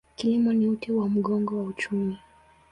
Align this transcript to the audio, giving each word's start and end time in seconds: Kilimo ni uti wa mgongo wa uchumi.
Kilimo 0.15 0.53
ni 0.53 0.67
uti 0.67 0.91
wa 0.91 1.09
mgongo 1.09 1.57
wa 1.57 1.63
uchumi. 1.63 2.17